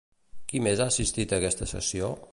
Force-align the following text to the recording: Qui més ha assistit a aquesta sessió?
Qui 0.51 0.61
més 0.67 0.81
ha 0.81 0.87
assistit 0.93 1.37
a 1.37 1.39
aquesta 1.41 1.69
sessió? 1.77 2.15